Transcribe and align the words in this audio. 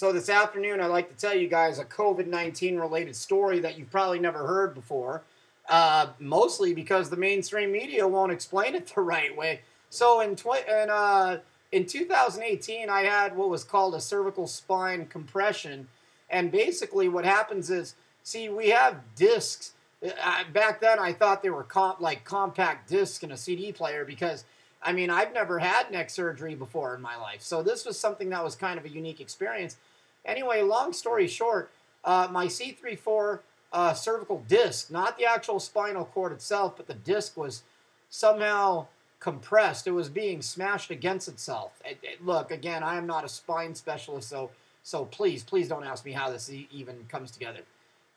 So 0.00 0.12
this 0.12 0.30
afternoon, 0.30 0.80
I'd 0.80 0.86
like 0.86 1.10
to 1.10 1.14
tell 1.14 1.36
you 1.36 1.46
guys 1.46 1.78
a 1.78 1.84
COVID 1.84 2.26
19 2.26 2.78
related 2.78 3.14
story 3.14 3.60
that 3.60 3.78
you've 3.78 3.90
probably 3.90 4.18
never 4.18 4.46
heard 4.46 4.72
before, 4.72 5.20
uh, 5.68 6.06
mostly 6.18 6.72
because 6.72 7.10
the 7.10 7.18
mainstream 7.18 7.70
media 7.70 8.08
won't 8.08 8.32
explain 8.32 8.74
it 8.74 8.86
the 8.94 9.02
right 9.02 9.36
way. 9.36 9.60
So 9.90 10.22
in, 10.22 10.36
tw- 10.36 10.66
in, 10.66 10.88
uh, 10.88 11.40
in 11.70 11.84
2018, 11.84 12.88
I 12.88 13.02
had 13.02 13.36
what 13.36 13.50
was 13.50 13.62
called 13.62 13.94
a 13.94 14.00
cervical 14.00 14.46
spine 14.46 15.04
compression. 15.04 15.86
And 16.30 16.50
basically, 16.50 17.10
what 17.10 17.26
happens 17.26 17.68
is, 17.68 17.94
see, 18.22 18.48
we 18.48 18.70
have 18.70 18.96
discs. 19.16 19.72
Uh, 20.02 20.44
back 20.50 20.80
then, 20.80 20.98
I 20.98 21.12
thought 21.12 21.42
they 21.42 21.50
were 21.50 21.62
comp- 21.62 22.00
like 22.00 22.24
compact 22.24 22.88
discs 22.88 23.22
in 23.22 23.32
a 23.32 23.36
CD 23.36 23.70
player 23.70 24.06
because 24.06 24.46
I 24.82 24.92
mean, 24.92 25.10
I've 25.10 25.32
never 25.34 25.58
had 25.58 25.90
neck 25.90 26.10
surgery 26.10 26.54
before 26.54 26.94
in 26.94 27.02
my 27.02 27.16
life. 27.16 27.42
So 27.42 27.62
this 27.62 27.84
was 27.84 27.98
something 27.98 28.30
that 28.30 28.42
was 28.42 28.54
kind 28.54 28.78
of 28.78 28.84
a 28.84 28.88
unique 28.88 29.20
experience. 29.20 29.76
Anyway, 30.24 30.62
long 30.62 30.92
story 30.92 31.26
short, 31.26 31.70
uh, 32.04 32.28
my 32.30 32.46
C3-4 32.46 33.40
uh, 33.72 33.94
cervical 33.94 34.42
disc, 34.48 34.90
not 34.90 35.18
the 35.18 35.26
actual 35.26 35.60
spinal 35.60 36.04
cord 36.04 36.32
itself, 36.32 36.76
but 36.76 36.86
the 36.86 36.94
disc 36.94 37.36
was 37.36 37.62
somehow 38.08 38.86
compressed. 39.20 39.86
It 39.86 39.92
was 39.92 40.08
being 40.08 40.42
smashed 40.42 40.90
against 40.90 41.28
itself. 41.28 41.80
It, 41.84 41.98
it, 42.02 42.24
look, 42.24 42.50
again, 42.50 42.82
I 42.82 42.96
am 42.96 43.06
not 43.06 43.24
a 43.24 43.28
spine 43.28 43.74
specialist, 43.74 44.28
so 44.28 44.50
so 44.82 45.04
please, 45.04 45.44
please 45.44 45.68
don't 45.68 45.84
ask 45.84 46.04
me 46.04 46.12
how 46.12 46.30
this 46.30 46.50
e- 46.50 46.68
even 46.72 47.04
comes 47.08 47.30
together. 47.30 47.60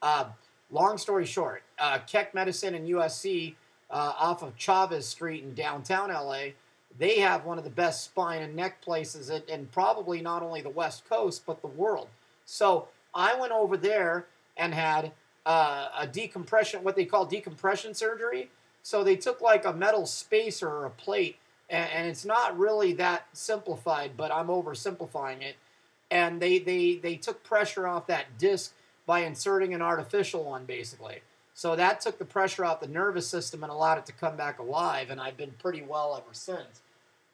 Uh, 0.02 0.26
long 0.72 0.98
story 0.98 1.26
short, 1.26 1.64
uh, 1.78 2.00
Keck 2.08 2.34
Medicine 2.34 2.73
and 2.73 2.88
USC 2.88 3.56
uh, 3.90 4.14
off 4.18 4.42
of 4.42 4.56
Chavez 4.56 5.06
Street 5.06 5.44
in 5.44 5.54
downtown 5.54 6.09
LA. 6.09 6.52
They 7.00 7.20
have 7.20 7.46
one 7.46 7.58
of 7.58 7.64
the 7.64 7.70
best 7.70 8.04
spine 8.04 8.44
and 8.44 8.56
neck 8.56 8.82
places, 8.82 9.30
and 9.30 9.72
probably 9.72 10.22
not 10.22 10.44
only 10.44 10.62
the 10.62 10.70
West 10.70 11.08
Coast, 11.10 11.44
but 11.46 11.62
the 11.62 11.68
world. 11.68 12.08
So 12.46 12.88
I 13.16 13.40
went 13.40 13.52
over 13.52 13.78
there 13.78 14.28
and 14.58 14.73
had 14.73 15.12
uh, 15.45 15.90
a 15.98 16.08
decompression, 16.08 16.84
what 16.84 16.95
they 16.95 17.06
call 17.06 17.26
decompression 17.26 17.94
surgery. 17.94 18.50
So 18.84 19.04
they 19.04 19.16
took 19.16 19.42
like 19.42 19.66
a 19.66 19.73
metal 19.73 20.06
spacer 20.06 20.70
or 20.70 20.86
a 20.86 20.92
plate, 20.92 21.38
and, 21.70 21.90
and 21.90 22.08
it's 22.08 22.26
not 22.26 22.58
really 22.58 22.94
that 22.94 23.28
simplified, 23.34 24.12
but 24.16 24.32
I'm 24.32 24.48
oversimplifying 24.48 25.42
it. 25.42 25.56
And 26.12 26.39
they, 26.39 26.60
they, 26.60 26.95
they 26.95 27.16
took 27.16 27.44
pressure 27.44 27.88
off 27.88 28.06
that 28.08 28.38
disc 28.38 28.73
by 29.06 29.22
inserting 29.22 29.73
an 29.73 29.82
artificial 29.82 30.44
one, 30.44 30.66
basically. 30.66 31.22
So 31.56 31.76
that 31.76 32.02
took 32.02 32.20
the 32.20 32.26
pressure 32.26 32.66
off 32.66 32.80
the 32.80 32.88
nervous 32.88 33.28
system 33.28 33.64
and 33.64 33.72
allowed 33.72 33.98
it 33.98 34.06
to 34.08 34.14
come 34.14 34.36
back 34.36 34.60
alive, 34.60 35.10
and 35.10 35.20
I've 35.20 35.38
been 35.38 35.54
pretty 35.60 35.82
well 35.82 36.16
ever 36.16 36.34
since. 36.34 36.82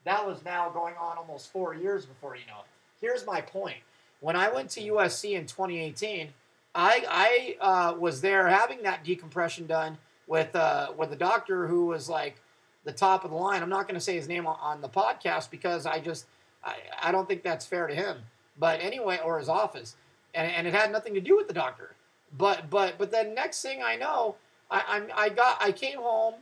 That 0.09 0.25
was 0.25 0.43
now 0.43 0.71
going 0.71 0.95
on 0.99 1.19
almost 1.19 1.51
four 1.51 1.75
years 1.75 2.07
before 2.07 2.35
you 2.35 2.41
know. 2.47 2.61
Here's 2.99 3.27
my 3.27 3.41
point. 3.41 3.77
When 4.21 4.35
I 4.35 4.49
went 4.49 4.71
to 4.71 4.81
USC 4.81 5.33
in 5.33 5.45
2018, 5.45 6.29
I, 6.73 7.05
I 7.07 7.55
uh, 7.63 7.93
was 7.93 8.19
there 8.19 8.47
having 8.47 8.81
that 8.81 9.03
decompression 9.03 9.67
done 9.67 9.99
with 10.25 10.55
uh, 10.55 10.93
with 10.97 11.13
a 11.13 11.15
doctor 11.15 11.67
who 11.67 11.85
was 11.85 12.09
like 12.09 12.41
the 12.85 12.91
top 12.91 13.23
of 13.23 13.29
the 13.29 13.37
line. 13.37 13.61
I'm 13.61 13.69
not 13.69 13.87
going 13.87 13.99
to 13.99 14.01
say 14.01 14.15
his 14.15 14.27
name 14.27 14.47
on, 14.47 14.57
on 14.59 14.81
the 14.81 14.89
podcast 14.89 15.51
because 15.51 15.85
I 15.85 15.99
just 15.99 16.25
I, 16.63 16.77
I 17.03 17.11
don't 17.11 17.27
think 17.27 17.43
that's 17.43 17.67
fair 17.67 17.85
to 17.85 17.93
him. 17.93 18.17
But 18.57 18.79
anyway, 18.81 19.19
or 19.23 19.37
his 19.37 19.47
office, 19.47 19.95
and, 20.33 20.51
and 20.51 20.65
it 20.65 20.73
had 20.73 20.91
nothing 20.91 21.13
to 21.13 21.21
do 21.21 21.37
with 21.37 21.47
the 21.47 21.53
doctor. 21.53 21.93
But 22.35 22.71
but 22.71 22.97
but 22.97 23.11
then 23.11 23.35
next 23.35 23.61
thing 23.61 23.83
I 23.83 23.95
know, 23.95 24.37
I, 24.71 24.81
I'm 24.87 25.07
I 25.15 25.29
got 25.29 25.61
I 25.61 25.71
came 25.71 25.99
home. 25.99 26.33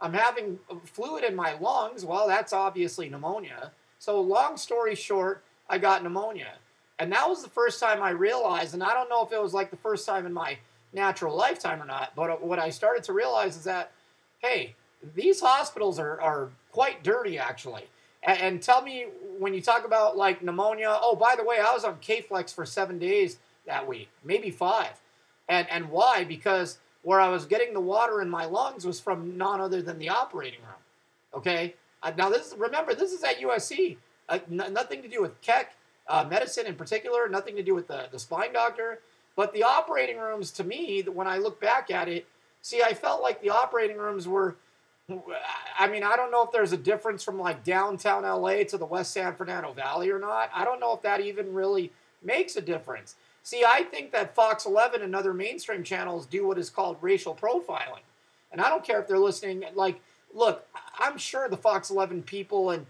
I'm 0.00 0.14
having 0.14 0.58
fluid 0.84 1.24
in 1.24 1.36
my 1.36 1.58
lungs. 1.58 2.04
Well, 2.04 2.26
that's 2.26 2.52
obviously 2.52 3.08
pneumonia. 3.08 3.72
So 3.98 4.20
long 4.20 4.56
story 4.56 4.94
short, 4.94 5.44
I 5.68 5.78
got 5.78 6.02
pneumonia, 6.02 6.52
and 6.98 7.12
that 7.12 7.28
was 7.28 7.42
the 7.42 7.50
first 7.50 7.80
time 7.80 8.02
I 8.02 8.10
realized. 8.10 8.74
And 8.74 8.82
I 8.82 8.94
don't 8.94 9.10
know 9.10 9.24
if 9.24 9.32
it 9.32 9.40
was 9.40 9.54
like 9.54 9.70
the 9.70 9.76
first 9.76 10.06
time 10.06 10.26
in 10.26 10.32
my 10.32 10.58
natural 10.92 11.36
lifetime 11.36 11.82
or 11.82 11.86
not. 11.86 12.12
But 12.16 12.42
what 12.42 12.58
I 12.58 12.70
started 12.70 13.04
to 13.04 13.12
realize 13.12 13.56
is 13.56 13.64
that, 13.64 13.92
hey, 14.38 14.74
these 15.14 15.40
hospitals 15.40 15.98
are 15.98 16.20
are 16.20 16.50
quite 16.72 17.02
dirty 17.02 17.38
actually. 17.38 17.84
And, 18.22 18.40
and 18.40 18.62
tell 18.62 18.82
me 18.82 19.06
when 19.38 19.54
you 19.54 19.60
talk 19.60 19.84
about 19.84 20.16
like 20.16 20.42
pneumonia. 20.42 20.98
Oh, 21.00 21.16
by 21.16 21.36
the 21.36 21.44
way, 21.44 21.58
I 21.58 21.72
was 21.72 21.84
on 21.84 21.96
Keflex 21.96 22.54
for 22.54 22.66
seven 22.66 22.98
days 22.98 23.38
that 23.66 23.86
week, 23.86 24.08
maybe 24.24 24.50
five. 24.50 25.00
And, 25.48 25.68
and 25.70 25.90
why? 25.90 26.24
Because 26.24 26.78
where 27.02 27.20
I 27.20 27.28
was 27.28 27.46
getting 27.46 27.72
the 27.72 27.80
water 27.80 28.20
in 28.20 28.28
my 28.28 28.44
lungs 28.44 28.84
was 28.84 29.00
from 29.00 29.36
none 29.36 29.60
other 29.60 29.82
than 29.82 29.98
the 29.98 30.08
operating 30.08 30.60
room. 30.60 30.80
Okay? 31.34 31.74
Uh, 32.02 32.12
now, 32.16 32.28
this 32.28 32.54
remember, 32.56 32.94
this 32.94 33.12
is 33.12 33.22
at 33.24 33.40
USC. 33.40 33.96
Uh, 34.28 34.38
n- 34.50 34.72
nothing 34.72 35.02
to 35.02 35.08
do 35.08 35.20
with 35.20 35.40
Keck, 35.40 35.74
uh, 36.08 36.24
medicine 36.28 36.66
in 36.66 36.74
particular, 36.74 37.28
nothing 37.28 37.56
to 37.56 37.62
do 37.62 37.74
with 37.74 37.88
the, 37.88 38.08
the 38.10 38.18
spine 38.18 38.52
doctor. 38.52 39.00
But 39.36 39.52
the 39.52 39.62
operating 39.62 40.18
rooms, 40.18 40.50
to 40.52 40.64
me, 40.64 41.02
when 41.02 41.26
I 41.26 41.38
look 41.38 41.60
back 41.60 41.90
at 41.90 42.08
it, 42.08 42.26
see, 42.62 42.82
I 42.82 42.94
felt 42.94 43.22
like 43.22 43.40
the 43.42 43.50
operating 43.50 43.96
rooms 43.96 44.28
were. 44.28 44.56
I 45.78 45.88
mean, 45.88 46.04
I 46.04 46.14
don't 46.14 46.30
know 46.30 46.44
if 46.44 46.52
there's 46.52 46.72
a 46.72 46.76
difference 46.76 47.24
from 47.24 47.36
like 47.36 47.64
downtown 47.64 48.22
LA 48.22 48.62
to 48.64 48.78
the 48.78 48.86
West 48.86 49.12
San 49.12 49.34
Fernando 49.34 49.72
Valley 49.72 50.08
or 50.10 50.20
not. 50.20 50.50
I 50.54 50.64
don't 50.64 50.78
know 50.78 50.94
if 50.94 51.02
that 51.02 51.20
even 51.20 51.52
really 51.52 51.90
makes 52.22 52.54
a 52.54 52.60
difference. 52.60 53.16
See, 53.42 53.64
I 53.66 53.84
think 53.84 54.12
that 54.12 54.34
Fox 54.34 54.66
11 54.66 55.02
and 55.02 55.14
other 55.14 55.32
mainstream 55.32 55.82
channels 55.82 56.26
do 56.26 56.46
what 56.46 56.58
is 56.58 56.70
called 56.70 56.98
racial 57.00 57.34
profiling. 57.34 58.04
And 58.52 58.60
I 58.60 58.68
don't 58.68 58.84
care 58.84 59.00
if 59.00 59.08
they're 59.08 59.18
listening. 59.18 59.64
Like, 59.74 60.00
look, 60.34 60.66
I'm 60.98 61.16
sure 61.16 61.48
the 61.48 61.56
Fox 61.56 61.90
11 61.90 62.22
people 62.24 62.70
and 62.70 62.86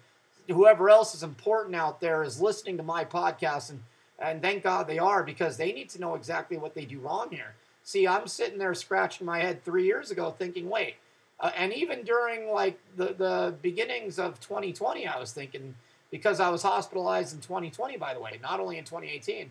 whoever 0.49 0.91
else 0.91 1.15
is 1.15 1.23
important 1.23 1.77
out 1.77 2.01
there 2.01 2.23
is 2.23 2.41
listening 2.41 2.77
to 2.79 2.83
my 2.83 3.05
podcast. 3.05 3.71
And, 3.71 3.83
and 4.19 4.43
thank 4.43 4.65
God 4.65 4.87
they 4.87 4.99
are 4.99 5.23
because 5.23 5.57
they 5.57 5.73
need 5.73 5.89
to 5.91 6.01
know 6.01 6.15
exactly 6.15 6.57
what 6.57 6.75
they 6.75 6.85
do 6.85 6.99
wrong 6.99 7.29
here. 7.31 7.55
See, 7.85 8.07
I'm 8.07 8.27
sitting 8.27 8.59
there 8.59 8.75
scratching 8.75 9.27
my 9.27 9.39
head 9.39 9.65
three 9.65 9.85
years 9.85 10.11
ago 10.11 10.35
thinking, 10.37 10.69
wait, 10.69 10.97
uh, 11.39 11.51
and 11.57 11.73
even 11.73 12.03
during 12.03 12.51
like 12.51 12.79
the, 12.97 13.15
the 13.17 13.55
beginnings 13.63 14.19
of 14.19 14.41
2020, 14.41 15.07
I 15.07 15.19
was 15.19 15.33
thinking, 15.33 15.75
because 16.11 16.41
I 16.41 16.51
was 16.51 16.63
hospitalized 16.63 17.35
in 17.35 17.41
2020, 17.41 17.97
by 17.97 18.15
the 18.15 18.21
way, 18.21 18.39
not 18.43 18.61
only 18.61 18.77
in 18.77 18.85
2018 18.85 19.51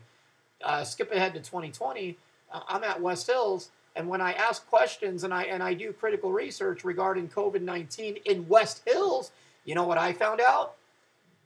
uh, 0.64 0.84
skip 0.84 1.12
ahead 1.12 1.34
to 1.34 1.40
2020, 1.40 2.18
uh, 2.52 2.59
I'm 2.68 2.84
at 2.84 3.02
West 3.02 3.28
Hills, 3.28 3.70
and 3.96 4.08
when 4.08 4.22
I 4.22 4.34
ask 4.34 4.68
questions 4.70 5.24
and 5.24 5.34
I 5.34 5.44
and 5.44 5.62
I 5.62 5.74
do 5.74 5.92
critical 5.94 6.31
research 6.31 6.84
regarding 6.84 7.30
COVID-19 7.30 8.24
in 8.25 8.47
West 8.47 8.81
Hills, 8.86 9.31
you 9.66 9.75
know 9.75 9.86
what 9.86 9.98
I 9.98 10.14
found 10.14 10.42
out? 10.42 10.75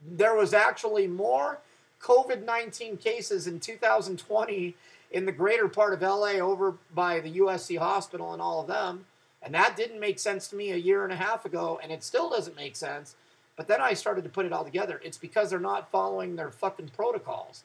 There 0.06 0.36
was 0.36 0.54
actually 0.54 1.08
more 1.08 1.60
COVID-19 2.02 3.00
cases 3.00 3.48
in 3.48 3.60
2020 3.60 4.76
in 5.12 5.26
the 5.26 5.32
greater 5.32 5.68
part 5.68 5.94
of 5.94 6.02
LA 6.02 6.34
over 6.34 6.76
by 6.94 7.20
the 7.20 7.40
USC 7.40 7.78
hospital 7.78 8.34
and 8.34 8.42
all 8.42 8.62
of 8.62 8.68
them. 8.68 9.06
And 9.42 9.54
that 9.54 9.76
didn't 9.76 10.00
make 10.00 10.20
sense 10.20 10.48
to 10.50 10.56
me 10.56 10.72
a 10.72 10.78
year 10.78 11.04
and 11.04 11.14
a 11.14 11.18
half 11.18 11.46
ago, 11.46 11.80
and 11.82 11.92
it 11.92 12.04
still 12.04 12.30
doesn't 12.30 12.56
make 12.56 12.76
sense. 12.76 13.16
But 13.56 13.68
then 13.68 13.82
I 13.82 13.94
started 13.94 14.24
to 14.24 14.30
put 14.30 14.46
it 14.46 14.54
all 14.54 14.64
together. 14.64 15.02
It's 15.04 15.18
because 15.18 15.50
they're 15.50 15.60
not 15.60 15.92
following 15.92 16.36
their 16.36 16.50
fucking 16.50 16.90
protocols 16.96 17.64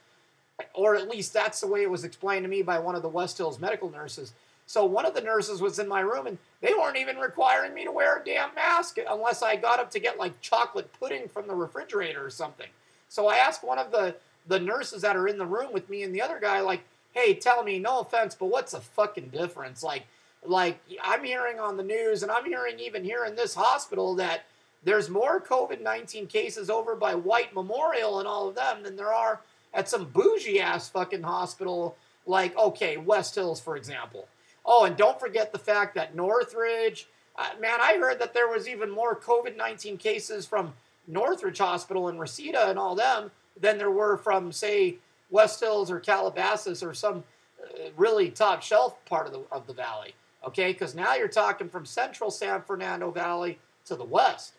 or 0.74 0.96
at 0.96 1.08
least 1.08 1.32
that's 1.32 1.60
the 1.60 1.66
way 1.66 1.82
it 1.82 1.90
was 1.90 2.04
explained 2.04 2.44
to 2.44 2.48
me 2.48 2.62
by 2.62 2.78
one 2.78 2.94
of 2.94 3.02
the 3.02 3.08
West 3.08 3.38
Hills 3.38 3.58
medical 3.58 3.90
nurses. 3.90 4.32
So 4.66 4.84
one 4.84 5.06
of 5.06 5.14
the 5.14 5.20
nurses 5.20 5.60
was 5.60 5.78
in 5.78 5.88
my 5.88 6.00
room 6.00 6.26
and 6.26 6.38
they 6.60 6.74
weren't 6.74 6.98
even 6.98 7.16
requiring 7.16 7.74
me 7.74 7.84
to 7.84 7.92
wear 7.92 8.18
a 8.18 8.24
damn 8.24 8.54
mask 8.54 8.98
unless 9.08 9.42
I 9.42 9.56
got 9.56 9.80
up 9.80 9.90
to 9.92 9.98
get 9.98 10.18
like 10.18 10.40
chocolate 10.40 10.92
pudding 10.98 11.28
from 11.28 11.46
the 11.46 11.54
refrigerator 11.54 12.24
or 12.24 12.30
something. 12.30 12.68
So 13.08 13.28
I 13.28 13.36
asked 13.36 13.64
one 13.64 13.78
of 13.78 13.90
the 13.90 14.16
the 14.46 14.60
nurses 14.60 15.02
that 15.02 15.16
are 15.16 15.28
in 15.28 15.36
the 15.36 15.46
room 15.46 15.72
with 15.72 15.90
me 15.90 16.02
and 16.02 16.14
the 16.14 16.22
other 16.22 16.38
guy 16.40 16.60
like, 16.60 16.80
"Hey, 17.12 17.34
tell 17.34 17.62
me, 17.62 17.78
no 17.78 18.00
offense, 18.00 18.34
but 18.34 18.46
what's 18.46 18.72
the 18.72 18.80
fucking 18.80 19.28
difference? 19.28 19.82
Like 19.82 20.04
like 20.44 20.78
I'm 21.02 21.24
hearing 21.24 21.58
on 21.58 21.76
the 21.76 21.82
news 21.82 22.22
and 22.22 22.30
I'm 22.30 22.44
hearing 22.44 22.78
even 22.78 23.04
here 23.04 23.24
in 23.24 23.36
this 23.36 23.54
hospital 23.54 24.14
that 24.16 24.44
there's 24.84 25.08
more 25.08 25.40
COVID-19 25.40 26.28
cases 26.28 26.70
over 26.70 26.94
by 26.94 27.14
White 27.14 27.54
Memorial 27.54 28.18
and 28.18 28.28
all 28.28 28.48
of 28.48 28.54
them 28.54 28.82
than 28.82 28.96
there 28.96 29.12
are 29.12 29.40
at 29.78 29.88
some 29.88 30.06
bougie 30.06 30.60
ass 30.60 30.88
fucking 30.88 31.22
hospital 31.22 31.96
like, 32.26 32.56
okay, 32.58 32.96
West 32.96 33.36
Hills, 33.36 33.60
for 33.60 33.76
example. 33.76 34.26
Oh, 34.66 34.84
and 34.84 34.96
don't 34.96 35.20
forget 35.20 35.52
the 35.52 35.58
fact 35.58 35.94
that 35.94 36.16
Northridge, 36.16 37.06
uh, 37.36 37.50
man, 37.60 37.78
I 37.80 37.96
heard 37.96 38.18
that 38.18 38.34
there 38.34 38.48
was 38.48 38.68
even 38.68 38.90
more 38.90 39.14
COVID 39.14 39.56
19 39.56 39.96
cases 39.96 40.44
from 40.44 40.74
Northridge 41.06 41.58
Hospital 41.58 42.08
and 42.08 42.18
Reseda 42.18 42.68
and 42.68 42.76
all 42.78 42.96
them 42.96 43.30
than 43.58 43.78
there 43.78 43.92
were 43.92 44.16
from, 44.16 44.50
say, 44.50 44.96
West 45.30 45.60
Hills 45.60 45.92
or 45.92 46.00
Calabasas 46.00 46.82
or 46.82 46.92
some 46.92 47.22
uh, 47.62 47.90
really 47.96 48.30
top 48.30 48.62
shelf 48.62 49.02
part 49.04 49.28
of 49.28 49.32
the, 49.32 49.42
of 49.52 49.68
the 49.68 49.72
valley. 49.72 50.12
Okay, 50.44 50.72
because 50.72 50.96
now 50.96 51.14
you're 51.14 51.28
talking 51.28 51.68
from 51.68 51.86
central 51.86 52.32
San 52.32 52.62
Fernando 52.62 53.12
Valley 53.12 53.60
to 53.86 53.94
the 53.94 54.04
west. 54.04 54.54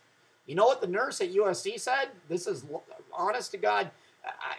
You 0.45 0.55
know 0.55 0.65
what 0.65 0.79
the 0.81 0.87
nurse 0.87 1.19
at 1.19 1.33
USC 1.33 1.77
said? 1.77 2.09
This 2.29 2.47
is 2.47 2.65
honest 3.13 3.51
to 3.51 3.57
God. 3.57 3.91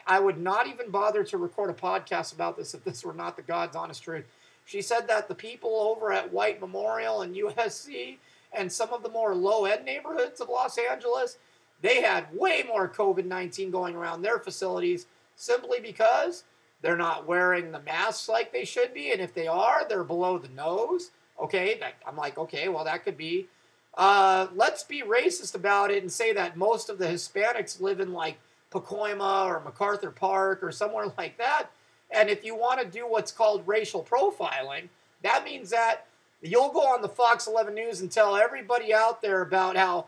I, 0.06 0.18
would 0.18 0.38
not 0.38 0.66
even 0.66 0.90
bother 0.90 1.22
to 1.24 1.38
record 1.38 1.70
a 1.70 1.74
podcast 1.74 2.32
about 2.34 2.56
this 2.56 2.74
if 2.74 2.84
this 2.84 3.04
were 3.04 3.12
not 3.12 3.36
the 3.36 3.42
God's 3.42 3.76
honest 3.76 4.02
truth. 4.02 4.24
She 4.64 4.82
said 4.82 5.08
that 5.08 5.28
the 5.28 5.34
people 5.34 5.74
over 5.76 6.12
at 6.12 6.32
White 6.32 6.60
Memorial 6.60 7.22
and 7.22 7.34
USC 7.34 8.16
and 8.52 8.72
some 8.72 8.92
of 8.92 9.02
the 9.02 9.10
more 9.10 9.34
low 9.34 9.64
end 9.64 9.84
neighborhoods 9.84 10.40
of 10.40 10.48
Los 10.48 10.78
Angeles, 10.78 11.38
they 11.82 12.02
had 12.02 12.34
way 12.34 12.64
more 12.66 12.88
COVID 12.88 13.24
19 13.24 13.70
going 13.70 13.94
around 13.94 14.22
their 14.22 14.38
facilities 14.38 15.06
simply 15.36 15.80
because 15.80 16.44
They're 16.82 16.96
not 16.96 17.26
wearing 17.26 17.72
the 17.72 17.80
masks 17.80 18.28
like 18.28 18.52
they 18.52 18.64
should 18.64 18.94
be, 18.94 19.12
and 19.12 19.20
if 19.20 19.34
they 19.34 19.46
are, 19.46 19.86
they're 19.88 20.04
below 20.04 20.38
the 20.38 20.48
nose. 20.48 21.10
Okay, 21.38 21.76
that, 21.80 21.94
I'm 22.06 22.16
like, 22.16 22.38
okay, 22.38 22.68
well 22.68 22.84
that 22.84 23.04
could 23.04 23.16
be. 23.16 23.48
Uh, 23.94 24.46
let's 24.54 24.82
be 24.82 25.02
racist 25.02 25.54
about 25.54 25.90
it 25.90 26.02
and 26.02 26.10
say 26.10 26.32
that 26.32 26.56
most 26.56 26.88
of 26.88 26.98
the 26.98 27.06
Hispanics 27.06 27.80
live 27.80 28.00
in 28.00 28.12
like 28.12 28.38
Pacoima 28.70 29.46
or 29.46 29.60
MacArthur 29.60 30.10
Park 30.10 30.62
or 30.62 30.72
somewhere 30.72 31.12
like 31.18 31.36
that. 31.38 31.66
And 32.10 32.28
if 32.28 32.44
you 32.44 32.56
want 32.56 32.80
to 32.80 32.86
do 32.86 33.06
what's 33.06 33.32
called 33.32 33.66
racial 33.66 34.02
profiling, 34.02 34.88
that 35.22 35.44
means 35.44 35.70
that 35.70 36.06
you'll 36.42 36.72
go 36.72 36.80
on 36.80 37.02
the 37.02 37.08
Fox 37.08 37.46
11 37.46 37.74
News 37.74 38.00
and 38.00 38.10
tell 38.10 38.36
everybody 38.36 38.92
out 38.92 39.22
there 39.22 39.42
about 39.42 39.76
how 39.76 40.06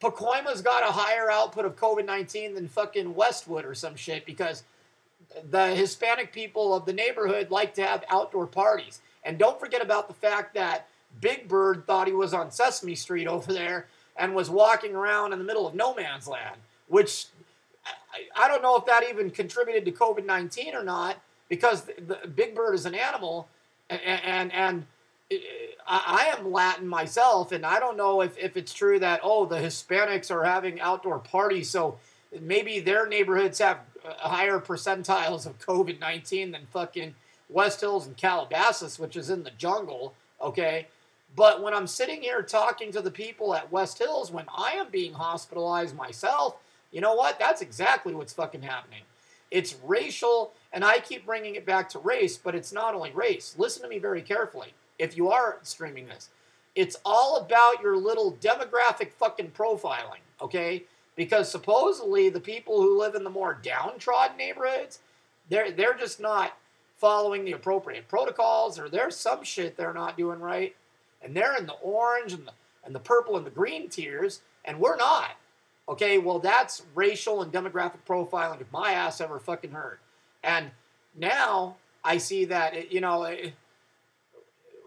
Pacoima's 0.00 0.60
got 0.60 0.82
a 0.82 0.92
higher 0.92 1.30
output 1.30 1.64
of 1.64 1.76
COVID 1.76 2.04
19 2.04 2.54
than 2.54 2.68
fucking 2.68 3.14
Westwood 3.14 3.64
or 3.64 3.74
some 3.74 3.96
shit 3.96 4.26
because 4.26 4.64
the 5.50 5.68
Hispanic 5.68 6.32
people 6.32 6.74
of 6.74 6.84
the 6.84 6.92
neighborhood 6.92 7.50
like 7.50 7.74
to 7.74 7.86
have 7.86 8.04
outdoor 8.10 8.46
parties. 8.46 9.00
And 9.24 9.38
don't 9.38 9.58
forget 9.58 9.82
about 9.82 10.08
the 10.08 10.14
fact 10.14 10.54
that 10.54 10.88
Big 11.20 11.48
Bird 11.48 11.86
thought 11.86 12.06
he 12.06 12.12
was 12.12 12.34
on 12.34 12.50
Sesame 12.50 12.94
Street 12.94 13.26
over 13.28 13.52
there 13.52 13.86
and 14.16 14.34
was 14.34 14.50
walking 14.50 14.94
around 14.94 15.32
in 15.32 15.38
the 15.38 15.44
middle 15.44 15.66
of 15.66 15.74
no 15.74 15.94
man's 15.94 16.28
land, 16.28 16.56
which 16.88 17.26
I, 18.36 18.48
don't 18.48 18.62
know 18.62 18.76
if 18.76 18.86
that 18.86 19.04
even 19.08 19.30
contributed 19.30 19.84
to 19.84 19.92
COVID 19.92 20.24
19 20.24 20.74
or 20.74 20.84
not 20.84 21.16
because 21.48 21.82
the, 21.82 21.94
the, 22.22 22.28
Big 22.28 22.54
Bird 22.54 22.74
is 22.74 22.86
an 22.86 22.94
animal 22.94 23.48
and, 23.90 24.00
and, 24.02 24.52
and 24.52 24.86
I, 25.86 26.30
I 26.34 26.36
am 26.36 26.52
Latin 26.52 26.88
myself, 26.88 27.52
and 27.52 27.64
I 27.64 27.78
don't 27.78 27.96
know 27.96 28.20
if, 28.20 28.36
if 28.38 28.56
it's 28.56 28.72
true 28.72 28.98
that, 28.98 29.20
oh, 29.22 29.46
the 29.46 29.56
Hispanics 29.56 30.30
are 30.30 30.44
having 30.44 30.80
outdoor 30.80 31.18
parties, 31.18 31.70
so 31.70 31.98
maybe 32.40 32.80
their 32.80 33.06
neighborhoods 33.06 33.58
have 33.58 33.80
uh, 34.04 34.28
higher 34.28 34.58
percentiles 34.58 35.46
of 35.46 35.58
COVID 35.58 36.00
19 36.00 36.52
than 36.52 36.66
fucking 36.70 37.14
West 37.48 37.80
Hills 37.80 38.06
and 38.06 38.16
Calabasas, 38.16 38.98
which 38.98 39.16
is 39.16 39.30
in 39.30 39.42
the 39.44 39.50
jungle, 39.50 40.14
okay? 40.40 40.88
But 41.36 41.62
when 41.62 41.74
I'm 41.74 41.86
sitting 41.86 42.22
here 42.22 42.42
talking 42.42 42.92
to 42.92 43.00
the 43.00 43.10
people 43.10 43.54
at 43.54 43.72
West 43.72 43.98
Hills, 43.98 44.30
when 44.30 44.46
I 44.56 44.72
am 44.72 44.90
being 44.90 45.14
hospitalized 45.14 45.96
myself, 45.96 46.56
you 46.94 47.00
know 47.00 47.14
what? 47.14 47.40
That's 47.40 47.60
exactly 47.60 48.14
what's 48.14 48.32
fucking 48.32 48.62
happening. 48.62 49.00
It's 49.50 49.74
racial, 49.84 50.52
and 50.72 50.84
I 50.84 51.00
keep 51.00 51.26
bringing 51.26 51.56
it 51.56 51.66
back 51.66 51.88
to 51.90 51.98
race, 51.98 52.38
but 52.38 52.54
it's 52.54 52.72
not 52.72 52.94
only 52.94 53.10
race. 53.10 53.56
Listen 53.58 53.82
to 53.82 53.88
me 53.88 53.98
very 53.98 54.22
carefully 54.22 54.74
if 54.96 55.16
you 55.16 55.30
are 55.32 55.58
streaming 55.64 56.06
this. 56.06 56.28
It's 56.76 56.96
all 57.04 57.38
about 57.38 57.82
your 57.82 57.96
little 57.96 58.38
demographic 58.40 59.10
fucking 59.10 59.50
profiling, 59.50 60.22
okay? 60.40 60.84
Because 61.16 61.50
supposedly 61.50 62.28
the 62.28 62.40
people 62.40 62.80
who 62.80 62.98
live 62.98 63.16
in 63.16 63.24
the 63.24 63.30
more 63.30 63.58
downtrodden 63.60 64.36
neighborhoods, 64.36 65.00
they're 65.50 65.72
they're 65.72 65.94
just 65.94 66.20
not 66.20 66.56
following 66.96 67.44
the 67.44 67.52
appropriate 67.52 68.06
protocols, 68.06 68.78
or 68.78 68.88
there's 68.88 69.16
some 69.16 69.42
shit 69.42 69.76
they're 69.76 69.92
not 69.92 70.16
doing 70.16 70.38
right, 70.38 70.76
and 71.22 71.34
they're 71.34 71.56
in 71.56 71.66
the 71.66 71.74
orange 71.82 72.32
and 72.32 72.46
the 72.46 72.52
and 72.84 72.94
the 72.94 73.00
purple 73.00 73.36
and 73.36 73.44
the 73.44 73.50
green 73.50 73.88
tiers, 73.88 74.42
and 74.64 74.78
we're 74.78 74.96
not. 74.96 75.32
Okay, 75.88 76.18
well 76.18 76.38
that's 76.38 76.82
racial 76.94 77.42
and 77.42 77.52
demographic 77.52 77.98
profiling 78.08 78.60
if 78.60 78.72
my 78.72 78.92
ass 78.92 79.20
ever 79.20 79.38
fucking 79.38 79.72
heard. 79.72 79.98
And 80.42 80.70
now 81.14 81.76
I 82.02 82.18
see 82.18 82.46
that 82.46 82.74
it, 82.74 82.92
you 82.92 83.00
know. 83.00 83.24
It, 83.24 83.54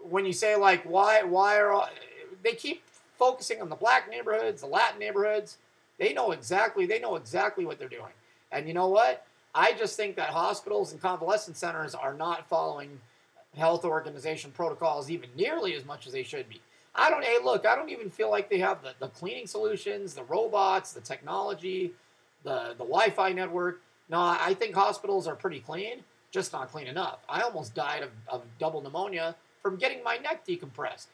when 0.08 0.24
you 0.24 0.32
say 0.32 0.56
like 0.56 0.82
why 0.84 1.22
why 1.22 1.58
are 1.58 1.72
all, 1.72 1.88
they 2.42 2.52
keep 2.52 2.82
focusing 3.18 3.60
on 3.60 3.68
the 3.68 3.76
black 3.76 4.10
neighborhoods, 4.10 4.60
the 4.60 4.66
Latin 4.66 4.98
neighborhoods. 4.98 5.58
They 5.98 6.12
know 6.12 6.32
exactly 6.32 6.86
they 6.86 6.98
know 6.98 7.16
exactly 7.16 7.64
what 7.64 7.78
they're 7.78 7.88
doing. 7.88 8.12
And 8.50 8.66
you 8.66 8.74
know 8.74 8.88
what? 8.88 9.26
I 9.54 9.72
just 9.72 9.96
think 9.96 10.16
that 10.16 10.30
hospitals 10.30 10.92
and 10.92 11.00
convalescent 11.00 11.56
centers 11.56 11.94
are 11.94 12.14
not 12.14 12.48
following 12.48 13.00
health 13.56 13.84
organization 13.84 14.50
protocols 14.50 15.10
even 15.10 15.30
nearly 15.36 15.74
as 15.74 15.84
much 15.84 16.06
as 16.06 16.12
they 16.12 16.22
should 16.22 16.48
be. 16.48 16.60
I 16.94 17.10
don't 17.10 17.24
hey 17.24 17.38
look, 17.42 17.66
I 17.66 17.76
don't 17.76 17.90
even 17.90 18.10
feel 18.10 18.30
like 18.30 18.48
they 18.48 18.58
have 18.58 18.82
the, 18.82 18.94
the 18.98 19.08
cleaning 19.08 19.46
solutions, 19.46 20.14
the 20.14 20.24
robots, 20.24 20.92
the 20.92 21.00
technology, 21.00 21.92
the 22.42 22.74
the 22.78 22.84
Wi-Fi 22.84 23.32
network. 23.32 23.80
No, 24.08 24.18
I 24.18 24.54
think 24.54 24.74
hospitals 24.74 25.26
are 25.26 25.36
pretty 25.36 25.60
clean, 25.60 26.02
just 26.30 26.52
not 26.52 26.70
clean 26.70 26.86
enough. 26.86 27.18
I 27.28 27.42
almost 27.42 27.74
died 27.74 28.02
of, 28.02 28.10
of 28.26 28.42
double 28.58 28.80
pneumonia 28.80 29.36
from 29.62 29.76
getting 29.76 30.02
my 30.02 30.16
neck 30.16 30.46
decompressed. 30.46 31.06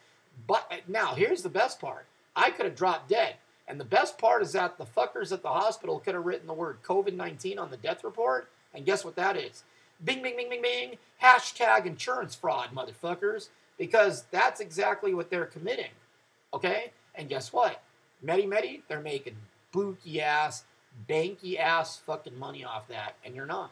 But 0.46 0.66
uh, 0.70 0.76
now 0.88 1.14
here's 1.14 1.42
the 1.42 1.48
best 1.48 1.80
part. 1.80 2.06
I 2.36 2.50
could 2.50 2.66
have 2.66 2.76
dropped 2.76 3.08
dead. 3.08 3.34
And 3.66 3.80
the 3.80 3.84
best 3.84 4.18
part 4.18 4.42
is 4.42 4.52
that 4.52 4.76
the 4.76 4.84
fuckers 4.84 5.32
at 5.32 5.42
the 5.42 5.48
hospital 5.48 5.98
could 5.98 6.14
have 6.14 6.26
written 6.26 6.46
the 6.46 6.52
word 6.52 6.82
COVID 6.82 7.14
19 7.14 7.58
on 7.58 7.70
the 7.70 7.76
death 7.76 8.04
report. 8.04 8.50
And 8.74 8.84
guess 8.84 9.04
what 9.04 9.16
that 9.16 9.36
is? 9.36 9.64
Bing, 10.04 10.22
bing, 10.22 10.36
bing, 10.36 10.50
bing, 10.50 10.62
bing. 10.62 10.98
Hashtag 11.22 11.86
insurance 11.86 12.34
fraud, 12.34 12.70
motherfuckers. 12.74 13.48
Because 13.78 14.24
that's 14.30 14.60
exactly 14.60 15.14
what 15.14 15.30
they're 15.30 15.46
committing. 15.46 15.90
Okay? 16.52 16.92
And 17.14 17.28
guess 17.28 17.52
what? 17.52 17.82
Medi 18.22 18.46
Medi, 18.46 18.82
they're 18.88 19.00
making 19.00 19.36
booky 19.72 20.20
ass, 20.20 20.64
banky 21.08 21.58
ass 21.58 21.96
fucking 21.98 22.38
money 22.38 22.64
off 22.64 22.88
that. 22.88 23.16
And 23.24 23.34
you're 23.34 23.46
not. 23.46 23.70